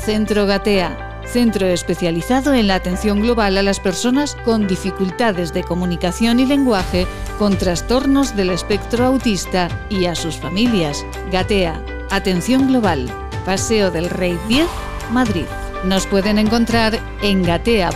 [0.00, 6.40] Centro Gatea, centro especializado en la atención global a las personas con dificultades de comunicación
[6.40, 7.06] y lenguaje,
[7.38, 11.04] con trastornos del espectro autista y a sus familias.
[11.30, 13.08] Gatea, atención global,
[13.44, 14.66] Paseo del Rey 10,
[15.12, 15.44] Madrid.
[15.84, 17.90] Nos pueden encontrar en gatea.org.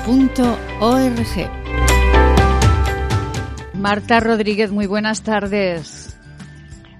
[3.72, 6.18] Marta Rodríguez, muy buenas tardes.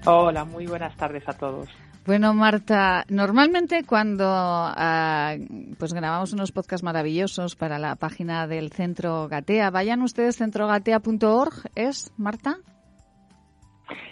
[0.05, 1.69] Hola, muy buenas tardes a todos.
[2.05, 5.33] Bueno, Marta, normalmente cuando ah,
[5.79, 12.13] pues grabamos unos podcasts maravillosos para la página del Centro Gatea, vayan ustedes centrogatea.org, ¿es,
[12.15, 12.57] Marta?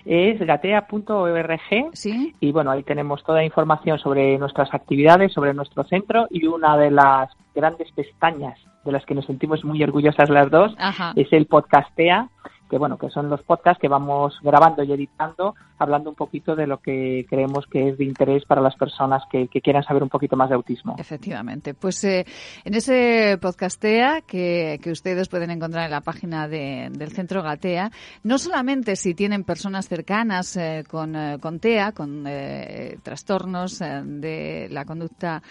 [0.05, 1.59] Es gatea.org
[1.93, 2.33] ¿Sí?
[2.39, 6.75] y bueno, ahí tenemos toda la información sobre nuestras actividades, sobre nuestro centro y una
[6.77, 11.13] de las grandes pestañas de las que nos sentimos muy orgullosas las dos Ajá.
[11.16, 12.27] es el podcastea
[12.73, 16.65] que bueno, que son los podcasts que vamos grabando y editando, hablando un poquito de
[16.65, 20.35] lo que creemos que es de interés para las personas que, quieran saber un poquito
[20.35, 20.95] más de autismo.
[20.97, 21.75] Efectivamente.
[21.75, 22.25] Pues eh,
[22.65, 27.91] en ese podcastea que, que, ustedes pueden encontrar en la página de, del Centro Gatea,
[28.23, 34.67] no solamente si tienen personas cercanas eh, con, eh, con, TEA, con eh, trastornos de
[34.71, 35.43] la conducta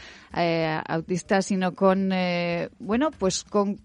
[0.88, 2.10] autista, sino con,
[2.80, 3.78] bueno, pues con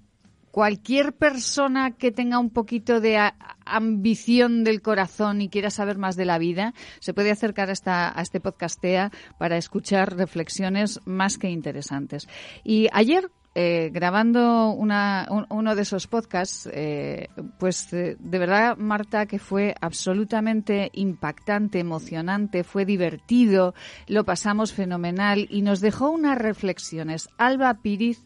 [0.58, 3.32] cualquier persona que tenga un poquito de
[3.64, 8.20] ambición del corazón y quiera saber más de la vida, se puede acercar a, esta,
[8.20, 12.28] a este podcastea para escuchar reflexiones más que interesantes.
[12.64, 17.28] Y ayer eh, grabando una, un, uno de esos podcasts, eh,
[17.60, 23.76] pues eh, de verdad, Marta, que fue absolutamente impactante, emocionante, fue divertido,
[24.08, 27.30] lo pasamos fenomenal y nos dejó unas reflexiones.
[27.38, 28.26] Alba Piriz,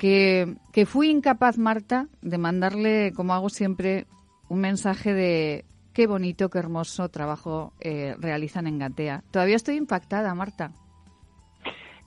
[0.00, 4.06] que, que fui incapaz, Marta, de mandarle, como hago siempre,
[4.48, 9.22] un mensaje de qué bonito, qué hermoso trabajo eh, realizan en Gatea.
[9.30, 10.70] Todavía estoy impactada, Marta.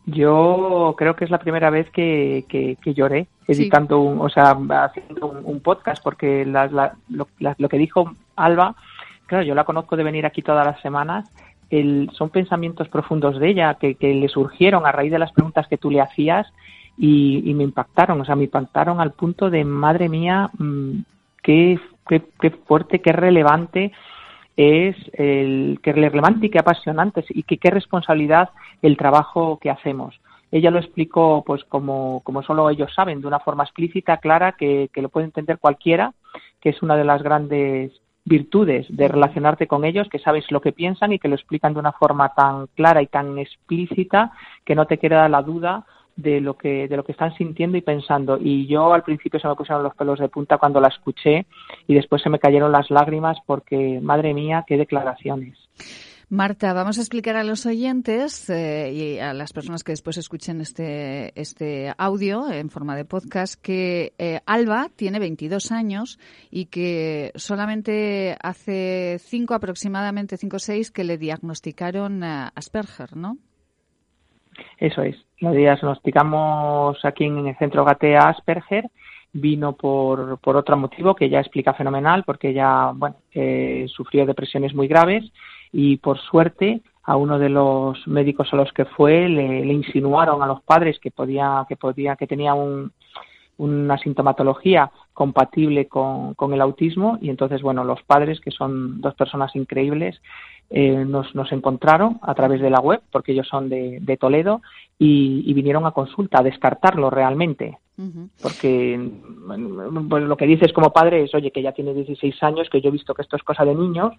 [0.07, 4.07] Yo creo que es la primera vez que, que, que lloré editando, sí.
[4.07, 8.11] un, o sea, haciendo un, un podcast, porque la, la, lo, la, lo, que dijo
[8.35, 8.75] Alba,
[9.27, 11.31] claro, yo la conozco de venir aquí todas las semanas,
[11.69, 15.67] el, son pensamientos profundos de ella que, que le surgieron a raíz de las preguntas
[15.67, 16.47] que tú le hacías
[16.97, 20.99] y, y, me impactaron, o sea, me impactaron al punto de, madre mía, mmm,
[21.41, 23.91] qué, qué, fuerte, qué relevante
[24.55, 28.49] es el qué relevante y qué apasionante y qué, qué responsabilidad
[28.81, 30.19] el trabajo que hacemos.
[30.51, 34.89] Ella lo explicó pues como, como solo ellos saben, de una forma explícita, clara, que,
[34.93, 36.13] que lo puede entender cualquiera,
[36.61, 37.91] que es una de las grandes
[38.25, 41.79] virtudes de relacionarte con ellos, que sabes lo que piensan y que lo explican de
[41.79, 44.31] una forma tan clara y tan explícita
[44.63, 47.81] que no te queda la duda de lo que de lo que están sintiendo y
[47.81, 51.45] pensando y yo al principio se me pusieron los pelos de punta cuando la escuché
[51.87, 55.57] y después se me cayeron las lágrimas porque madre mía qué declaraciones
[56.33, 60.61] Marta, vamos a explicar a los oyentes eh, y a las personas que después escuchen
[60.61, 66.17] este, este audio en forma de podcast que eh, Alba tiene 22 años
[66.49, 73.37] y que solamente hace cinco aproximadamente, cinco o seis, que le diagnosticaron uh, Asperger, ¿no?
[74.79, 75.15] Eso es.
[75.43, 78.89] Lo diagnosticamos aquí en el centro Gatea Asperger.
[79.33, 84.73] Vino por, por otro motivo que ya explica fenomenal, porque ella bueno, eh, sufrió depresiones
[84.73, 85.25] muy graves
[85.73, 90.41] y por suerte a uno de los médicos a los que fue le, le insinuaron
[90.41, 92.93] a los padres que podía que podía que tenía un,
[93.57, 99.55] una sintomatología compatible con, el autismo y entonces bueno los padres que son dos personas
[99.55, 100.21] increíbles
[100.69, 104.61] eh, nos, nos, encontraron a través de la web porque ellos son de, de Toledo
[104.97, 107.77] y, y, vinieron a consulta a descartarlo realmente.
[108.41, 109.11] Porque
[110.09, 112.89] pues, lo que dices como padre es oye que ya tiene 16 años que yo
[112.89, 114.13] he visto que esto es cosa de niños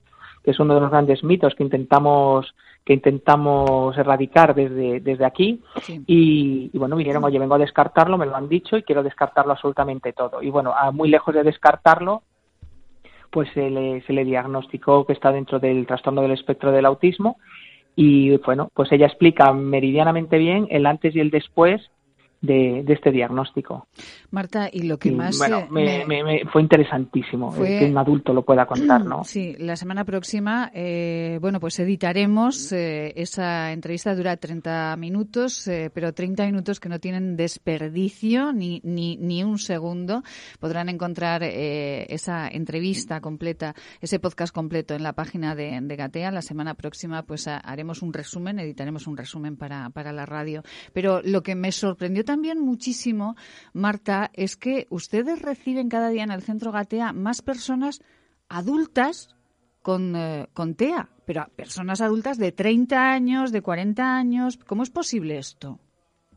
[0.45, 5.63] que es uno de los grandes mitos que intentamos que intentamos erradicar desde, desde aquí
[5.81, 6.03] sí.
[6.07, 9.53] y, y, bueno, vinieron, oye, vengo a descartarlo, me lo han dicho y quiero descartarlo
[9.53, 10.43] absolutamente todo.
[10.43, 12.23] Y bueno, a muy lejos de descartarlo,
[13.31, 17.39] pues se le, se le diagnosticó que está dentro del trastorno del espectro del autismo
[17.97, 21.91] y bueno, pues ella explica meridianamente bien el antes y el después
[22.45, 23.87] de, de, este diagnóstico.
[24.31, 25.39] Marta, y lo que más...
[25.39, 27.79] Bueno, eh, me, me, me, fue interesantísimo fue...
[27.79, 29.25] que un adulto lo pueda contar, ¿no?
[29.35, 35.91] Sí, la semana próxima, eh, bueno, pues editaremos eh, esa entrevista, dura 30 minutos, eh,
[35.93, 40.23] pero 30 minutos que no tienen desperdicio ni, ni, ni un segundo.
[40.61, 46.31] Podrán encontrar eh, esa entrevista completa, ese podcast completo en la página de, de Gatea.
[46.31, 50.63] La semana próxima, pues haremos un resumen, editaremos un resumen para, para la radio.
[50.93, 53.37] Pero lo que me sorprendió también también muchísimo,
[53.73, 58.03] Marta, es que ustedes reciben cada día en el centro Gatea más personas
[58.49, 59.37] adultas
[59.83, 64.59] con, eh, con TEA, pero personas adultas de 30 años, de 40 años.
[64.67, 65.79] ¿Cómo es posible esto?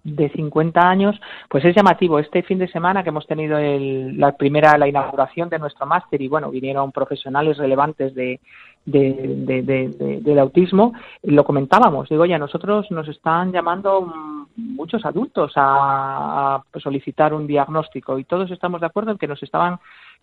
[0.08, 1.20] De 50 años,
[1.50, 2.18] pues es llamativo.
[2.18, 6.30] Este fin de semana que hemos tenido la primera, la inauguración de nuestro máster y
[6.30, 8.40] bueno, vinieron profesionales relevantes de,
[8.86, 10.94] del autismo,
[11.24, 12.08] lo comentábamos.
[12.08, 14.14] Digo, oye, nosotros nos están llamando
[14.56, 19.78] muchos adultos a, solicitar un diagnóstico y todos estamos de acuerdo en que nos estaban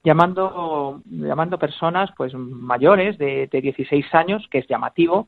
[0.05, 5.27] llamando llamando personas pues mayores de, de 16 años que es llamativo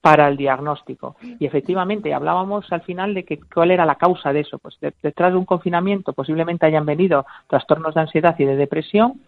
[0.00, 1.16] para el diagnóstico.
[1.40, 4.58] Y efectivamente, hablábamos al final de que cuál era la causa de eso.
[4.58, 9.20] Pues detrás de un confinamiento posiblemente hayan venido trastornos de ansiedad y de depresión,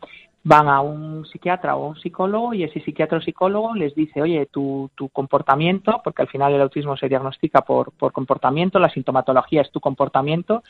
[0.42, 4.46] van a un psiquiatra o un psicólogo y ese psiquiatra o psicólogo les dice, oye,
[4.46, 9.60] tu, tu comportamiento, porque al final el autismo se diagnostica por, por comportamiento, la sintomatología
[9.60, 10.62] es tu comportamiento,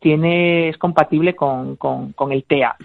[0.00, 2.76] tiene, es compatible con, con, con el TEA.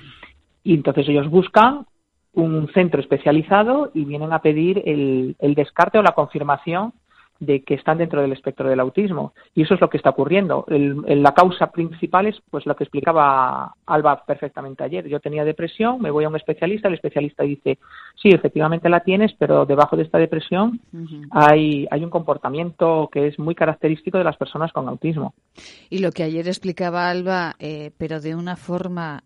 [0.64, 1.86] Y entonces ellos buscan
[2.34, 6.94] un centro especializado y vienen a pedir el, el, descarte o la confirmación
[7.42, 9.34] de que están dentro del espectro del autismo.
[9.56, 10.64] Y eso es lo que está ocurriendo.
[10.70, 15.08] El, la causa principal es pues lo que explicaba Alba perfectamente ayer.
[15.08, 17.80] Yo tenía depresión, me voy a un especialista, el especialista dice,
[18.22, 20.80] sí, efectivamente la tienes, pero debajo de esta depresión
[21.32, 25.34] hay, hay un comportamiento que es muy característico de las personas con autismo.
[25.90, 29.24] Y lo que ayer explicaba Alba, eh, pero de una forma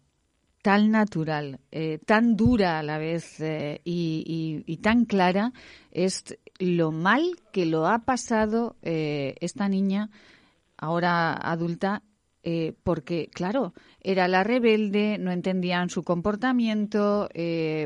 [0.65, 5.53] tan natural, eh, tan dura a la vez eh, y, tan clara
[5.91, 7.21] es lo mal
[7.53, 10.09] que lo ha pasado eh, esta niña,
[10.75, 12.01] ahora adulta,
[12.83, 17.27] porque, claro, era la rebelde, no entendían su comportamiento,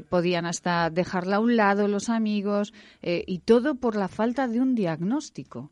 [0.10, 4.76] podían hasta dejarla a un lado los amigos, y todo por la falta de un
[4.76, 5.72] diagnóstico.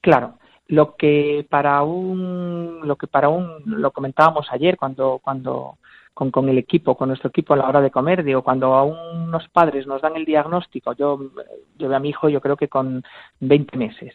[0.00, 5.78] Claro, lo que para un lo que para un lo comentábamos ayer cuando cuando
[6.12, 8.82] con, con el equipo con nuestro equipo a la hora de comer digo cuando a
[8.82, 11.20] unos padres nos dan el diagnóstico yo
[11.78, 13.04] yo veo a mi hijo yo creo que con
[13.40, 14.14] 20 meses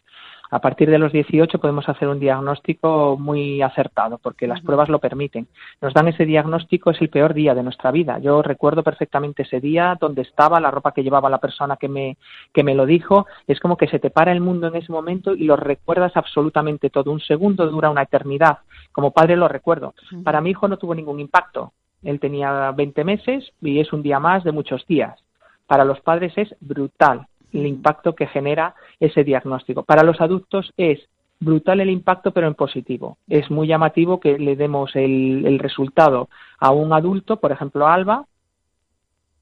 [0.51, 5.00] a partir de los 18 podemos hacer un diagnóstico muy acertado porque las pruebas lo
[5.00, 5.48] permiten.
[5.80, 8.19] Nos dan ese diagnóstico, es el peor día de nuestra vida.
[8.19, 12.18] Yo recuerdo perfectamente ese día, donde estaba, la ropa que llevaba la persona que me,
[12.53, 13.27] que me lo dijo.
[13.48, 16.89] Es como que se te para el mundo en ese momento y lo recuerdas absolutamente
[16.89, 17.12] todo.
[17.12, 18.59] Un segundo dura una eternidad.
[18.92, 19.94] Como padre lo recuerdo.
[20.21, 21.71] Para mi hijo no tuvo ningún impacto.
[22.03, 25.18] Él tenía 20 meses y es un día más de muchos días.
[25.65, 29.83] Para los padres es brutal el impacto que genera ese diagnóstico.
[29.83, 31.00] Para los adultos es
[31.42, 33.18] brutal el impacto, pero en positivo.
[33.27, 38.25] Es muy llamativo que le demos el, resultado a un adulto, por ejemplo a Alba,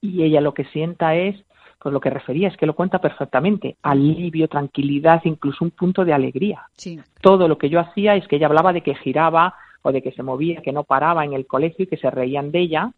[0.00, 1.36] y ella lo que sienta es,
[1.78, 6.14] pues lo que refería, es que lo cuenta perfectamente, alivio, tranquilidad, incluso un punto de
[6.14, 6.62] alegría.
[7.20, 10.12] Todo lo que yo hacía es que ella hablaba de que giraba o de que
[10.12, 12.92] se movía, que no paraba en el colegio y que se reían de ella,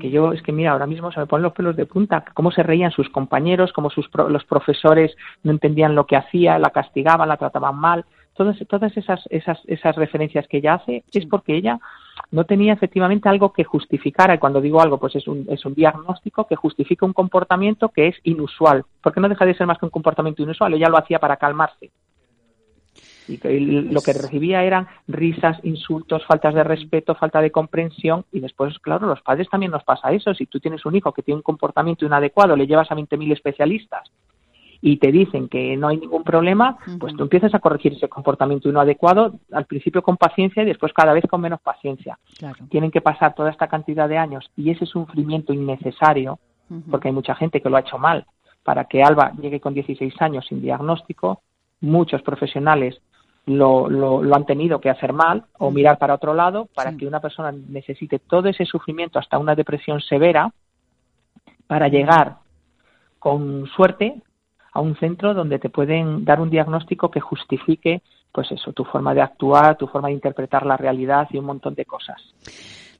[0.00, 2.24] que yo es que mira ahora mismo se me ponen los pelos de punta.
[2.34, 6.70] Cómo se reían sus compañeros cómo sus los profesores no entendían lo que hacía la
[6.70, 8.04] castigaban la trataban mal.
[8.34, 11.80] Todas todas esas esas esas referencias que ella hace es porque ella
[12.30, 14.34] no tenía efectivamente algo que justificara.
[14.34, 18.08] Y cuando digo algo pues es un es un diagnóstico que justifica un comportamiento que
[18.08, 20.74] es inusual porque no deja de ser más que un comportamiento inusual.
[20.74, 21.90] Ella lo hacía para calmarse
[23.28, 23.38] y
[23.82, 29.06] lo que recibía eran risas, insultos, faltas de respeto, falta de comprensión y después, claro,
[29.06, 30.34] los padres también nos pasa eso.
[30.34, 34.10] Si tú tienes un hijo que tiene un comportamiento inadecuado, le llevas a 20.000 especialistas
[34.80, 38.68] y te dicen que no hay ningún problema, pues tú empiezas a corregir ese comportamiento
[38.68, 42.18] inadecuado, al principio con paciencia y después cada vez con menos paciencia.
[42.70, 46.38] Tienen que pasar toda esta cantidad de años y ese sufrimiento innecesario,
[46.90, 48.24] porque hay mucha gente que lo ha hecho mal,
[48.62, 51.42] para que Alba llegue con 16 años sin diagnóstico,
[51.80, 53.00] muchos profesionales
[53.48, 57.20] lo, lo, han tenido que hacer mal o mirar para otro lado para que una
[57.20, 60.52] persona necesite todo ese sufrimiento hasta una depresión severa
[61.66, 62.36] para llegar
[63.18, 64.22] con suerte
[64.72, 68.02] a un centro donde te pueden dar un diagnóstico que justifique
[68.32, 71.74] pues eso, tu forma de actuar, tu forma de interpretar la realidad y un montón
[71.74, 72.22] de cosas.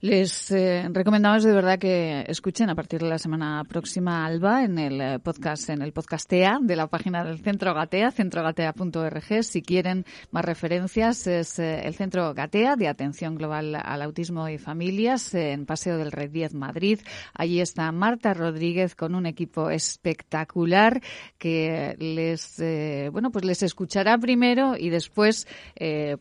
[0.01, 4.79] Les eh, recomendamos de verdad que escuchen a partir de la semana próxima Alba en
[4.79, 9.43] el eh, podcast, en el podcastea de la página del Centro Gatea, centrogatea.org.
[9.43, 14.57] Si quieren más referencias, es eh, el Centro Gatea de Atención Global al Autismo y
[14.59, 17.01] Familias en Paseo del Rey 10, Madrid.
[17.35, 21.03] Allí está Marta Rodríguez con un equipo espectacular
[21.39, 22.63] que les,
[23.11, 25.49] bueno, pues les escuchará primero y después,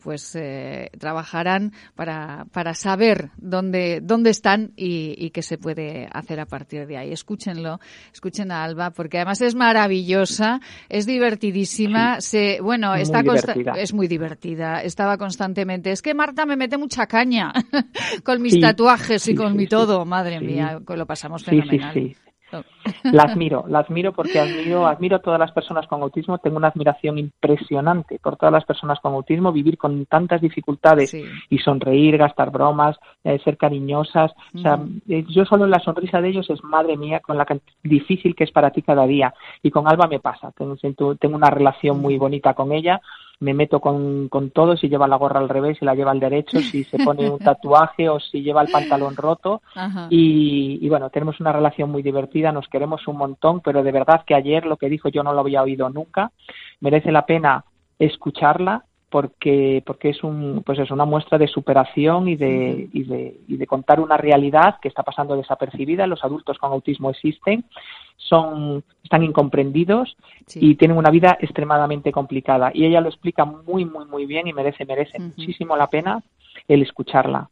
[0.02, 0.36] pues,
[0.98, 3.67] trabajarán para, para saber dónde
[4.02, 7.12] dónde, están y, qué se puede hacer a partir de ahí.
[7.12, 7.80] Escúchenlo,
[8.12, 13.22] escuchen a Alba, porque además es maravillosa, es divertidísima, se, bueno, está
[13.76, 15.90] es muy divertida, estaba constantemente.
[15.90, 17.52] Es que Marta me mete mucha caña
[18.24, 22.16] con mis tatuajes y con mi todo, madre mía, lo pasamos fenomenal.
[23.04, 26.38] La admiro, la admiro porque admiro, admiro a todas las personas con autismo.
[26.38, 31.58] Tengo una admiración impresionante por todas las personas con autismo, vivir con tantas dificultades y
[31.58, 34.32] sonreír, gastar bromas, eh, ser cariñosas.
[34.54, 34.78] O sea,
[35.08, 37.46] eh, yo solo la sonrisa de ellos es madre mía con la
[37.82, 39.34] difícil que es para ti cada día.
[39.62, 40.52] Y con Alba me pasa.
[40.52, 40.76] Tengo,
[41.16, 43.00] tengo una relación muy bonita con ella
[43.40, 46.20] me meto con, con todo, si lleva la gorra al revés, si la lleva al
[46.20, 49.62] derecho, si se pone un tatuaje o si lleva el pantalón roto.
[50.10, 54.24] Y, y, bueno, tenemos una relación muy divertida, nos queremos un montón, pero de verdad
[54.26, 56.32] que ayer lo que dijo yo no lo había oído nunca.
[56.80, 57.64] Merece la pena
[57.98, 63.40] escucharla porque porque es un pues es una muestra de superación y de, y de,
[63.48, 66.06] y de contar una realidad que está pasando desapercibida.
[66.06, 67.64] Los adultos con autismo existen
[68.16, 70.16] son están incomprendidos
[70.54, 72.70] y tienen una vida extremadamente complicada.
[72.74, 76.22] Y ella lo explica muy muy muy bien y merece merece muchísimo la pena
[76.66, 77.48] el escucharla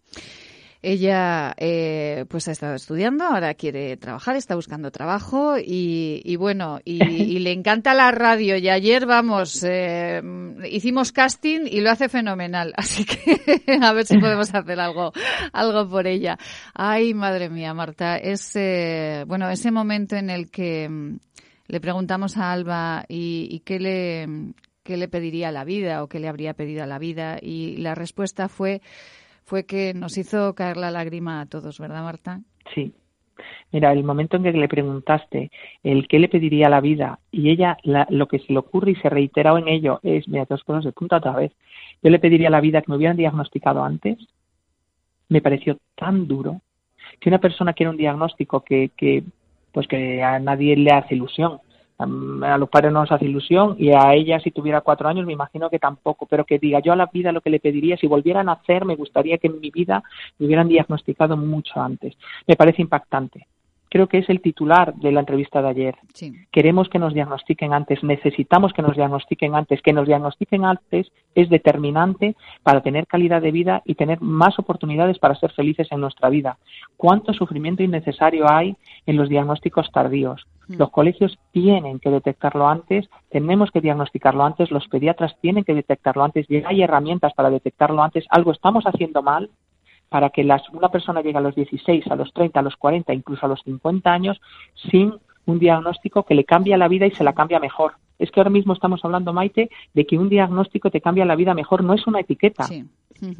[0.86, 7.40] ella eh, pues ha estado estudiando, ahora quiere trabajar, está buscando trabajo y, bueno, y,
[7.40, 10.22] le encanta la radio y ayer, vamos, eh,
[10.70, 13.40] hicimos casting y lo hace fenomenal, así que
[13.82, 15.12] a ver si podemos hacer algo,
[15.52, 16.38] algo por ella.
[16.72, 21.18] Ay, madre mía, Marta, es, eh, bueno, ese momento en el que mm,
[21.66, 24.28] le preguntamos a Alba y, y qué le,
[24.84, 27.76] qué le pediría a la vida o qué le habría pedido a la vida y
[27.78, 28.82] la respuesta fue
[29.46, 32.40] fue que nos hizo caer la lágrima a todos, ¿verdad, Marta?
[32.74, 32.92] Sí.
[33.70, 35.50] Mira, el momento en que le preguntaste
[35.82, 38.96] el qué le pediría a la vida y ella lo que se le ocurre y
[38.96, 41.52] se reiteró en ello es, mira, dos cosas de punta otra vez.
[42.02, 44.18] Yo le pediría a la vida que me hubieran diagnosticado antes.
[45.28, 46.60] Me pareció tan duro.
[47.22, 49.22] Si una persona quiere un diagnóstico que, que
[49.70, 51.60] pues que a nadie le hace ilusión,
[51.98, 55.32] a los padres no nos hace ilusión y a ella si tuviera cuatro años me
[55.32, 58.06] imagino que tampoco, pero que diga yo a la vida lo que le pediría, si
[58.06, 60.02] volvieran a hacer me gustaría que en mi vida
[60.38, 62.16] me hubieran diagnosticado mucho antes.
[62.46, 63.46] Me parece impactante.
[63.88, 65.96] Creo que es el titular de la entrevista de ayer.
[66.50, 69.80] Queremos que nos diagnostiquen antes, necesitamos que nos diagnostiquen antes.
[69.80, 75.18] Que nos diagnostiquen antes es determinante para tener calidad de vida y tener más oportunidades
[75.18, 76.58] para ser felices en nuestra vida.
[76.96, 78.76] ¿Cuánto sufrimiento innecesario hay
[79.06, 80.46] en los diagnósticos tardíos?
[80.68, 80.78] Mm.
[80.78, 86.25] Los colegios tienen que detectarlo antes, tenemos que diagnosticarlo antes, los pediatras tienen que detectarlo
[86.25, 88.25] antes, y hay herramientas para detectarlo antes.
[88.30, 89.50] Algo estamos haciendo mal
[90.08, 93.12] para que las, una persona llegue a los 16, a los 30, a los 40,
[93.12, 94.40] incluso a los 50 años
[94.90, 95.14] sin
[95.46, 97.94] un diagnóstico que le cambia la vida y se la cambia mejor.
[98.18, 101.54] Es que ahora mismo estamos hablando, Maite, de que un diagnóstico te cambia la vida
[101.54, 102.66] mejor, no es una etiqueta.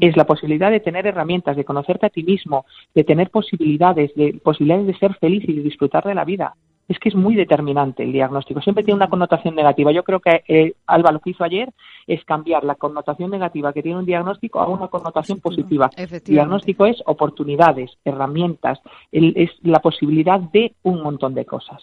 [0.00, 2.64] Es la posibilidad de tener herramientas, de conocerte a ti mismo,
[2.95, 6.54] de tener posibilidades, de posibilidades de ser feliz y de disfrutar de la vida
[6.88, 8.61] es que es muy determinante el diagnóstico.
[8.61, 9.93] Siempre tiene una connotación negativa.
[9.93, 11.73] Yo creo que eh, Alba lo que hizo ayer
[12.07, 15.90] es cambiar la connotación negativa que tiene un diagnóstico a una connotación positiva.
[15.97, 21.83] El diagnóstico es oportunidades, herramientas, es la posibilidad de un montón de cosas.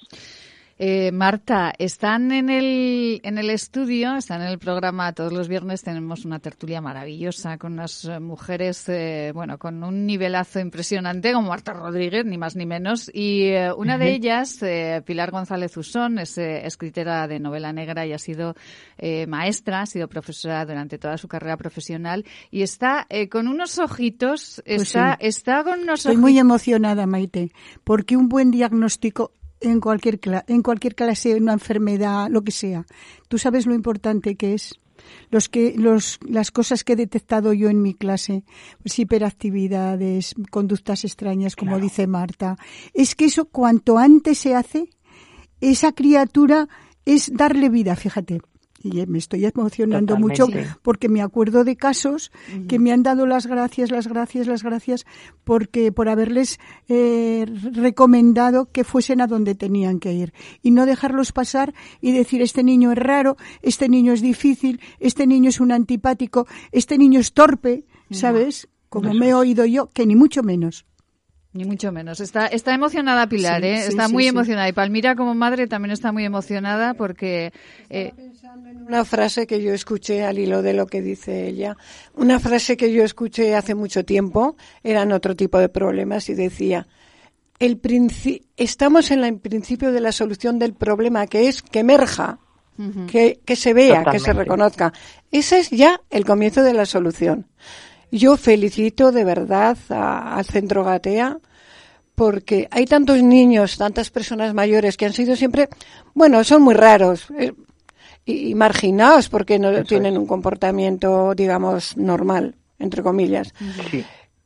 [0.80, 5.84] Eh, Marta, están en el, en el estudio, están en el programa todos los viernes,
[5.84, 11.50] tenemos una tertulia maravillosa con unas eh, mujeres, eh, bueno, con un nivelazo impresionante, como
[11.50, 13.12] Marta Rodríguez, ni más ni menos.
[13.14, 14.60] Y una de ellas,
[15.06, 18.56] Pilar González Usón, es escritora de novela negra y ha sido
[19.28, 24.82] maestra, ha sido profesora durante toda su carrera profesional y está con unos ojitos, pues
[24.82, 27.52] está, está con unos Estoy muy emocionada, Maite,
[27.84, 29.32] porque un buen diagnóstico
[29.64, 32.86] en cualquier, en cualquier clase, una enfermedad, lo que sea.
[33.28, 34.76] Tú sabes lo importante que es.
[35.32, 38.44] Los que, los, las cosas que he detectado yo en mi clase,
[38.82, 42.58] pues hiperactividades, conductas extrañas, como dice Marta,
[42.94, 44.90] es que eso cuanto antes se hace,
[45.60, 46.70] esa criatura
[47.06, 48.42] es darle vida, fíjate
[48.84, 50.48] y me estoy emocionando mucho
[50.82, 52.32] porque me acuerdo de casos
[52.68, 55.06] que me han dado las gracias, las gracias, las gracias
[55.46, 56.60] porque por haberles
[56.90, 62.42] eh, recomendado que fuesen a donde tenían que ir y no dejarlos pasar y decir
[62.42, 67.22] este niño es raro, este niño es difícil, este niño es un antipático, este niño
[67.22, 68.68] es torpe, ¿sabes?
[68.90, 70.86] Como me he oído yo, que ni mucho menos.
[71.54, 72.20] Ni mucho menos.
[72.20, 73.86] Está, está emocionada Pilar, ¿eh?
[73.86, 74.68] está muy emocionada.
[74.68, 77.54] Y Palmira como madre también está muy emocionada porque...
[77.92, 78.12] Eh...
[78.18, 81.78] en una frase que yo escuché al hilo de lo que dice ella.
[82.16, 84.58] Una frase que yo escuché hace mucho tiempo.
[84.84, 86.88] Eran otro tipo de problemas y decía...
[87.60, 87.80] El
[88.58, 92.40] estamos en el principio de la solución del problema, que es que emerja,
[93.10, 94.92] que, que se vea, que se reconozca.
[95.32, 97.48] Ese es ya el comienzo de la solución.
[98.14, 101.40] Yo felicito de verdad al Centro Gatea
[102.14, 105.68] porque hay tantos niños, tantas personas mayores que han sido siempre,
[106.14, 107.54] bueno, son muy raros eh,
[108.24, 113.52] y, marginados porque no tienen un comportamiento, digamos, normal, entre comillas.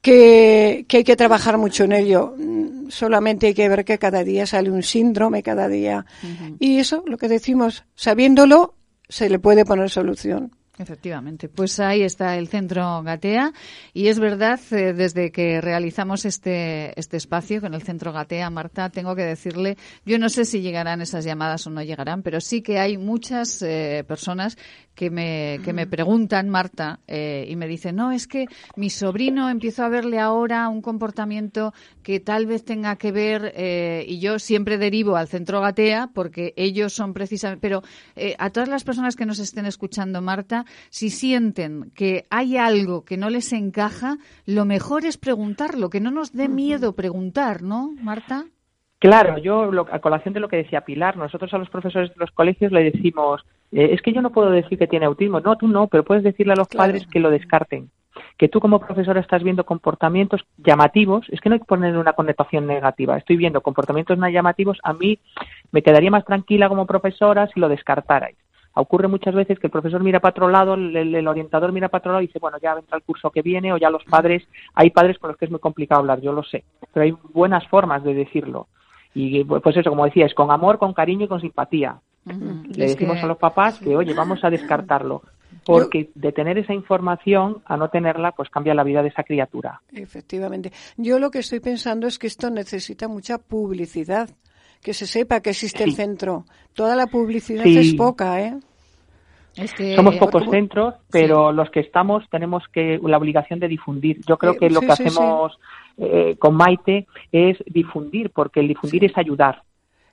[0.02, 2.36] que, hay que trabajar mucho en ello.
[2.88, 6.06] Solamente hay que ver que cada día sale un síndrome, cada día.
[6.58, 8.76] Y eso, lo que decimos, sabiéndolo,
[9.10, 10.54] se le puede poner solución.
[10.80, 13.52] Efectivamente, pues ahí está el centro Gatea.
[13.94, 18.90] Y es verdad, eh, desde que realizamos este, este espacio con el centro Gatea, Marta,
[18.92, 22.62] tengo que decirle, yo no sé si llegarán esas llamadas o no llegarán, pero sí
[22.62, 24.56] que hay muchas eh, personas
[24.98, 29.48] que me, que me preguntan, Marta, eh, y me dicen, no, es que mi sobrino
[29.48, 34.40] empiezo a verle ahora un comportamiento que tal vez tenga que ver, eh, y yo
[34.40, 37.84] siempre derivo al centro Gatea, porque ellos son precisamente, pero
[38.16, 43.06] eh, a todas las personas que nos estén escuchando, Marta, si sienten que hay algo
[43.06, 47.94] que no les encaja, lo mejor es preguntarlo, que no nos dé miedo preguntar, ¿no,
[48.02, 48.46] Marta?
[49.00, 52.32] Claro, yo a colación de lo que decía Pilar, nosotros a los profesores de los
[52.32, 55.68] colegios le decimos, eh, es que yo no puedo decir que tiene autismo, no, tú
[55.68, 57.92] no, pero puedes decirle a los padres que lo descarten.
[58.40, 62.14] Que tú como profesora estás viendo comportamientos llamativos, es que no hay que poner una
[62.14, 65.20] connotación negativa, estoy viendo comportamientos no llamativos, a mí
[65.72, 68.38] me quedaría más tranquila como profesora si lo descartarais.
[68.80, 72.12] Ocurre muchas veces que el profesor mira para otro lado, el, orientador mira para otro
[72.12, 74.92] lado y dice, bueno, ya vendrá el curso que viene o ya los padres, hay
[74.92, 78.04] padres con los que es muy complicado hablar, yo lo sé, pero hay buenas formas
[78.04, 78.68] de decirlo.
[79.14, 82.00] Y pues eso, como decía, es con amor, con cariño y con simpatía.
[82.26, 85.24] Le decimos a los papás que, oye, vamos a descartarlo.
[85.66, 89.82] Porque de tener esa información a no tenerla, pues cambia la vida de esa criatura.
[89.92, 90.72] Efectivamente.
[90.98, 94.30] Yo lo que estoy pensando es que esto necesita mucha publicidad.
[94.88, 96.46] Que se sepa que existe el centro.
[96.74, 98.54] Toda la publicidad es poca, ¿eh?
[99.98, 104.22] Somos pocos centros, pero los que estamos tenemos que la obligación de difundir.
[104.26, 105.60] Yo creo que lo que hacemos
[105.98, 109.62] eh, con Maite es difundir, porque el difundir es ayudar.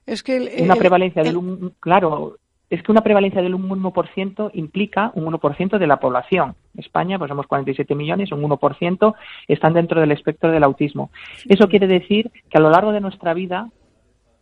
[0.05, 2.35] Es que una prevalencia del un, claro,
[2.69, 6.53] es que una prevalencia del 1% implica un 1% de la población.
[6.75, 9.15] España, pues somos 47 millones, un 1%
[9.47, 11.11] están dentro del espectro del autismo.
[11.47, 13.69] Eso quiere decir que a lo largo de nuestra vida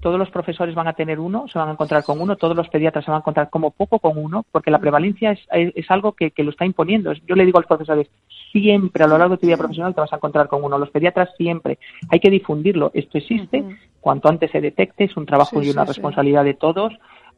[0.04, 2.68] todos los profesores van a tener uno, se van a encontrar con uno, todos los
[2.68, 6.12] pediatras se van a encontrar como poco con uno, porque la prevalencia es, es, algo
[6.12, 7.14] que, que, lo está imponiendo.
[7.26, 8.10] Yo le digo a los profesores,
[8.52, 10.89] siempre a lo largo de tu vida profesional te vas a encontrar con uno, los
[10.89, 11.80] pediatras siempre.
[12.10, 12.92] Hay que difundirlo.
[12.94, 13.63] Esto existe,
[14.02, 16.92] cuanto antes se detecte, es un trabajo y una responsabilidad de todos,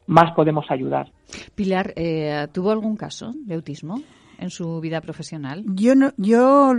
[0.08, 1.08] más podemos ayudar.
[1.54, 4.00] Pilar, eh, ¿tuvo algún caso de autismo?
[4.38, 5.64] En su vida profesional?
[5.66, 6.74] Yo no, yo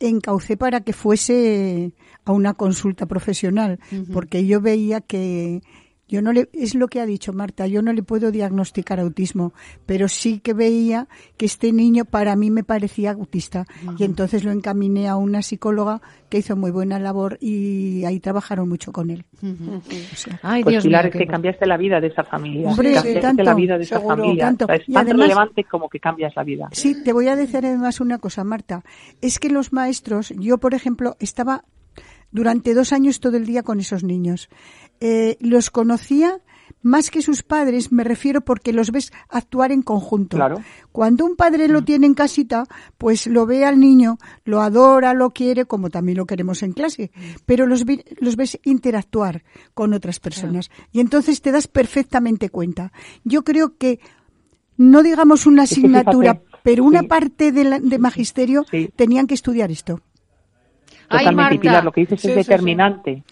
[0.00, 1.92] encaucé para que fuese
[2.24, 3.78] a una consulta profesional,
[4.12, 5.62] porque yo veía que
[6.08, 9.52] yo no le, es lo que ha dicho Marta, yo no le puedo diagnosticar autismo,
[9.86, 13.64] pero sí que veía que este niño para mí me parecía autista
[13.98, 18.68] y entonces lo encaminé a una psicóloga que hizo muy buena labor y ahí trabajaron
[18.68, 19.24] mucho con él.
[20.42, 22.68] Ay, pues Dios Pilar, es que cambiaste la vida de esa familia.
[22.68, 24.44] Hombre, cambiaste la vida de esa familia.
[24.44, 24.68] Tanto.
[24.68, 26.68] es tan relevante como que cambias la vida.
[26.72, 28.82] Sí, te voy a decir además una cosa, Marta.
[29.20, 31.64] Es que los maestros, yo por ejemplo, estaba
[32.34, 34.50] durante dos años todo el día con esos niños.
[35.06, 36.40] Eh, los conocía
[36.80, 40.38] más que sus padres, me refiero porque los ves actuar en conjunto.
[40.92, 41.84] Cuando un padre lo mm.
[41.84, 42.64] tiene en casita,
[42.96, 47.10] pues lo ve al niño, lo adora, lo quiere, como también lo queremos en clase,
[47.14, 47.20] mm.
[47.44, 47.84] pero los,
[48.18, 50.70] los ves interactuar con otras personas.
[50.90, 52.90] Y entonces te das perfectamente cuenta.
[53.24, 54.00] Yo creo que,
[54.78, 58.64] no digamos una asignatura, pero una parte de, magisterio
[58.96, 60.00] tenían que estudiar esto.
[61.08, 63.22] Totalmente, Pilar, lo que dices es determinante.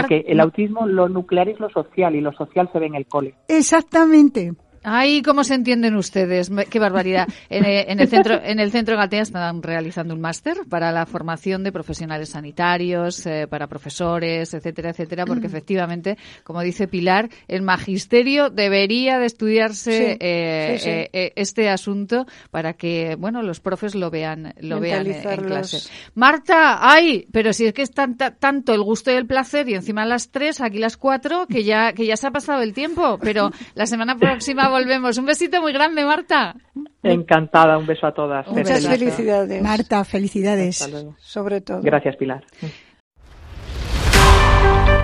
[0.00, 3.06] porque el autismo, lo nuclear es lo social y lo social se ve en el
[3.06, 3.34] cole.
[3.48, 4.52] Exactamente.
[4.82, 7.28] Ay, cómo se entienden ustedes, qué barbaridad.
[7.48, 11.62] En, eh, el centro, en el centro Gatea están realizando un máster para la formación
[11.62, 15.50] de profesionales sanitarios, eh, para profesores, etcétera, etcétera, porque mm.
[15.50, 23.42] efectivamente, como dice Pilar, el magisterio debería de estudiarse eh, este asunto para que, bueno,
[23.42, 25.88] los profes lo vean, lo vean en clase.
[26.14, 30.04] Marta, ay, pero si es que es tanto el gusto y el placer y encima
[30.04, 33.50] las tres, aquí las cuatro, que ya que ya se ha pasado el tiempo, pero
[33.74, 35.18] la semana próxima volvemos.
[35.18, 36.54] Un besito muy grande, Marta.
[37.02, 38.46] Encantada, un beso a todas.
[38.48, 39.62] Muchas felicidades.
[39.62, 40.88] Marta, felicidades.
[41.18, 41.80] Sobre todo.
[41.82, 42.44] Gracias, Pilar.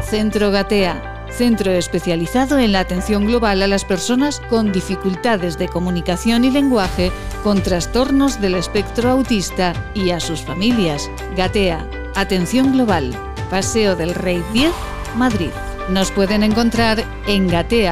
[0.03, 1.27] Centro Gatea.
[1.31, 7.11] Centro especializado en la atención global a las personas con dificultades de comunicación y lenguaje,
[7.43, 11.11] con trastornos del espectro autista y a sus familias.
[11.37, 11.89] Gatea.
[12.15, 13.11] Atención global.
[13.51, 14.73] Paseo del Rey 10,
[15.17, 15.51] Madrid.
[15.89, 17.85] Nos pueden encontrar en gatea.org.